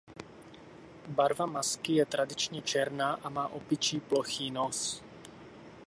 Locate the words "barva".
1.07-1.45